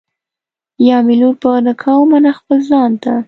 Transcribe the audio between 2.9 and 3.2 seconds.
ته